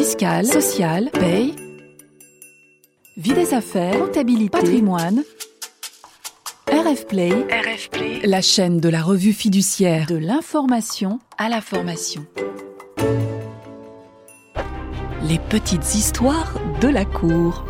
[0.00, 1.54] fiscale, sociale, paye,
[3.18, 5.22] vie des affaires, comptabilité, patrimoine.
[6.72, 12.24] RF Play, RF Play, la chaîne de la revue fiduciaire de l'information à la formation.
[15.28, 17.66] Les petites histoires de la cour.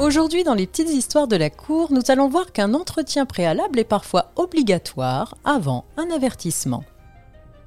[0.00, 3.84] Aujourd'hui, dans les petites histoires de la cour, nous allons voir qu'un entretien préalable est
[3.84, 6.82] parfois obligatoire avant un avertissement.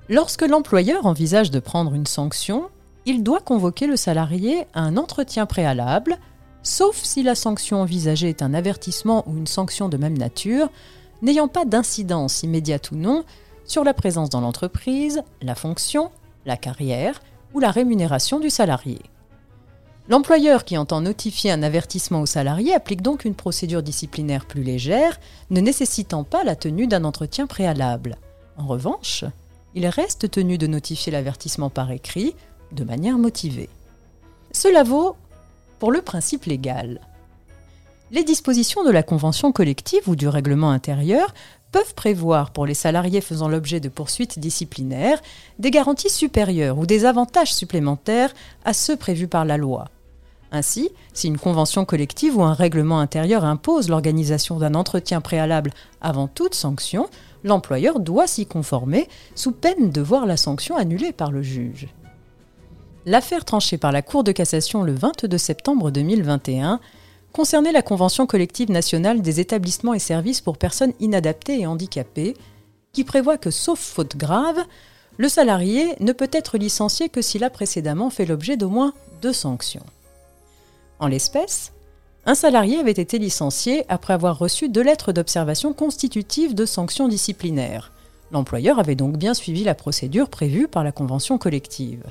[0.07, 2.69] Lorsque l'employeur envisage de prendre une sanction,
[3.07, 6.19] il doit convoquer le salarié à un entretien préalable,
[6.61, 10.69] sauf si la sanction envisagée est un avertissement ou une sanction de même nature,
[11.23, 13.23] n'ayant pas d'incidence immédiate ou non
[13.65, 16.11] sur la présence dans l'entreprise, la fonction,
[16.45, 17.19] la carrière
[17.55, 18.99] ou la rémunération du salarié.
[20.07, 25.19] L'employeur qui entend notifier un avertissement au salarié applique donc une procédure disciplinaire plus légère,
[25.49, 28.17] ne nécessitant pas la tenue d'un entretien préalable.
[28.55, 29.25] En revanche,
[29.75, 32.33] il reste tenu de notifier l'avertissement par écrit,
[32.71, 33.69] de manière motivée.
[34.51, 35.15] Cela vaut
[35.79, 37.01] pour le principe légal.
[38.11, 41.33] Les dispositions de la convention collective ou du règlement intérieur
[41.71, 45.21] peuvent prévoir pour les salariés faisant l'objet de poursuites disciplinaires
[45.59, 49.89] des garanties supérieures ou des avantages supplémentaires à ceux prévus par la loi.
[50.51, 56.27] Ainsi, si une convention collective ou un règlement intérieur impose l'organisation d'un entretien préalable avant
[56.27, 57.09] toute sanction,
[57.45, 61.87] l'employeur doit s'y conformer sous peine de voir la sanction annulée par le juge.
[63.05, 66.79] L'affaire tranchée par la Cour de cassation le 22 septembre 2021
[67.31, 72.35] concernait la Convention collective nationale des établissements et services pour personnes inadaptées et handicapées,
[72.93, 74.57] qui prévoit que, sauf faute grave,
[75.17, 79.33] le salarié ne peut être licencié que s'il a précédemment fait l'objet d'au moins deux
[79.33, 79.85] sanctions.
[80.99, 81.73] En l'espèce,
[82.25, 87.91] un salarié avait été licencié après avoir reçu deux lettres d'observation constitutives de sanctions disciplinaires.
[88.31, 92.03] L'employeur avait donc bien suivi la procédure prévue par la convention collective.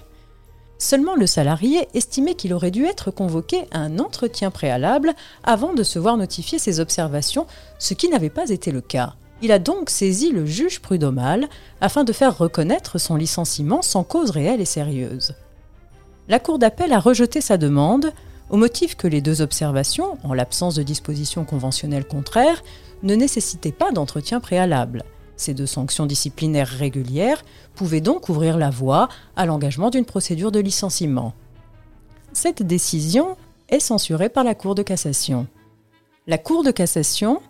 [0.79, 5.83] Seulement le salarié estimait qu'il aurait dû être convoqué à un entretien préalable avant de
[5.83, 7.47] se voir notifier ses observations,
[7.79, 9.15] ce qui n'avait pas été le cas.
[9.43, 11.49] Il a donc saisi le juge prud'homal
[11.81, 15.35] afin de faire reconnaître son licenciement sans cause réelle et sérieuse.
[16.29, 18.13] La Cour d'appel a rejeté sa demande,
[18.51, 22.63] au motif que les deux observations, en l'absence de dispositions conventionnelles contraires,
[23.03, 25.05] ne nécessitaient pas d'entretien préalable.
[25.37, 27.45] Ces deux sanctions disciplinaires régulières
[27.75, 31.35] pouvaient donc ouvrir la voie à l'engagement d'une procédure de licenciement.
[32.33, 33.37] Cette décision
[33.69, 35.47] est censurée par la Cour de cassation.
[36.27, 37.41] La Cour de cassation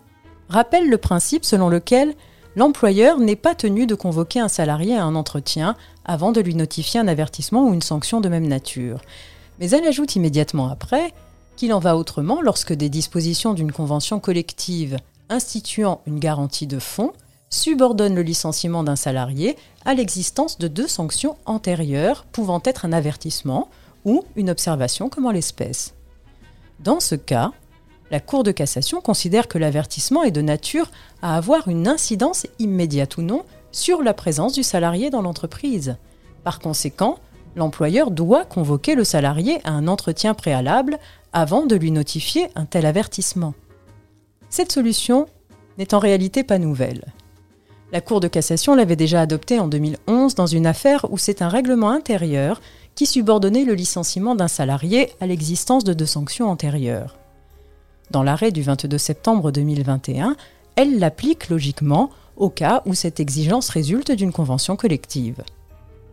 [0.49, 2.15] rappelle le principe selon lequel
[2.55, 6.99] l'employeur n'est pas tenu de convoquer un salarié à un entretien avant de lui notifier
[6.99, 9.01] un avertissement ou une sanction de même nature.
[9.59, 11.13] Mais elle ajoute immédiatement après
[11.55, 14.97] qu'il en va autrement lorsque des dispositions d'une convention collective
[15.29, 17.13] instituant une garantie de fonds
[17.49, 19.55] subordonnent le licenciement d'un salarié
[19.85, 23.69] à l'existence de deux sanctions antérieures pouvant être un avertissement
[24.03, 25.93] ou une observation comme en l'espèce.
[26.79, 27.51] Dans ce cas,
[28.11, 30.91] la Cour de cassation considère que l'avertissement est de nature
[31.21, 35.97] à avoir une incidence immédiate ou non sur la présence du salarié dans l'entreprise.
[36.43, 37.17] Par conséquent,
[37.55, 40.99] l'employeur doit convoquer le salarié à un entretien préalable
[41.33, 43.53] avant de lui notifier un tel avertissement.
[44.49, 45.27] Cette solution
[45.77, 47.03] n'est en réalité pas nouvelle.
[47.91, 51.49] La Cour de cassation l'avait déjà adoptée en 2011 dans une affaire où c'est un
[51.49, 52.61] règlement intérieur
[52.95, 57.17] qui subordonnait le licenciement d'un salarié à l'existence de deux sanctions antérieures.
[58.11, 60.35] Dans l'arrêt du 22 septembre 2021,
[60.75, 65.41] elle l'applique logiquement au cas où cette exigence résulte d'une convention collective.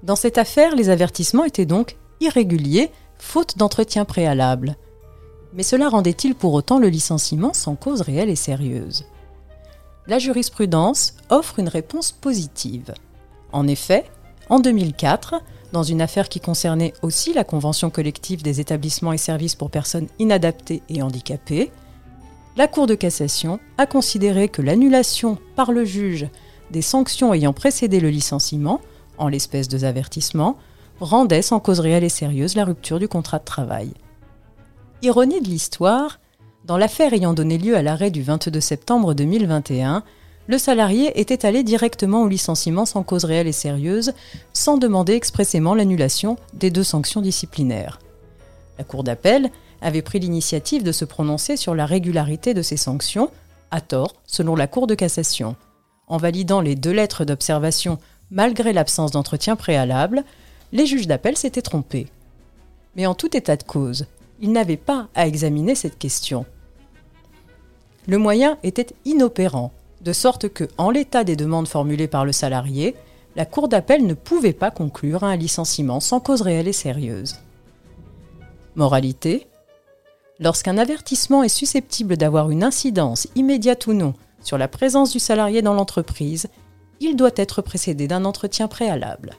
[0.02, 4.76] Dans cette affaire, les avertissements étaient donc irréguliers, faute d'entretien préalable.
[5.52, 9.04] Mais cela rendait-il pour autant le licenciement sans cause réelle et sérieuse?
[10.08, 12.94] La jurisprudence offre une réponse positive.
[13.52, 14.10] En effet,
[14.48, 15.36] en 2004,
[15.72, 20.08] dans une affaire qui concernait aussi la convention collective des établissements et services pour personnes
[20.18, 21.70] inadaptées et handicapées,
[22.56, 26.28] la Cour de cassation a considéré que l'annulation par le juge
[26.70, 28.80] des sanctions ayant précédé le licenciement
[29.18, 30.56] en l'espèce de avertissements,
[31.00, 33.92] rendait sans cause réelle et sérieuse la rupture du contrat de travail.
[35.02, 36.20] Ironie de l'histoire,
[36.64, 40.04] dans l'affaire ayant donné lieu à l'arrêt du 22 septembre 2021,
[40.48, 44.12] le salarié était allé directement au licenciement sans cause réelle et sérieuse,
[44.52, 48.00] sans demander expressément l'annulation des deux sanctions disciplinaires.
[48.78, 49.50] La Cour d'appel
[49.80, 53.30] avait pris l'initiative de se prononcer sur la régularité de ces sanctions,
[53.70, 55.56] à tort, selon la Cour de cassation.
[56.06, 57.98] En validant les deux lettres d'observation
[58.32, 60.24] malgré l'absence d'entretien préalable,
[60.72, 62.08] les juges d'appel s'étaient trompés.
[62.96, 64.06] Mais en tout état de cause,
[64.40, 66.44] ils n'avaient pas à examiner cette question.
[68.08, 69.70] Le moyen était inopérant,
[70.00, 72.96] de sorte que, en l'état des demandes formulées par le salarié,
[73.36, 77.36] la Cour d'appel ne pouvait pas conclure à un licenciement sans cause réelle et sérieuse.
[78.74, 79.46] Moralité?
[80.40, 85.62] Lorsqu'un avertissement est susceptible d'avoir une incidence, immédiate ou non, sur la présence du salarié
[85.62, 86.48] dans l'entreprise,
[87.02, 89.36] il doit être précédé d'un entretien préalable.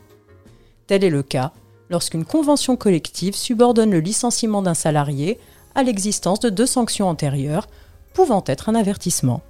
[0.87, 1.53] Tel est le cas
[1.89, 5.39] lorsqu'une convention collective subordonne le licenciement d'un salarié
[5.75, 7.67] à l'existence de deux sanctions antérieures,
[8.13, 9.41] pouvant être un avertissement.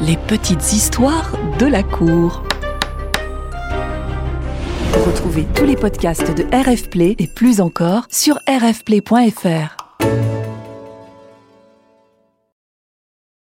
[0.00, 2.42] Les petites histoires de la Cour.
[5.06, 9.76] Retrouvez tous les podcasts de RF Play et plus encore sur rfplay.fr.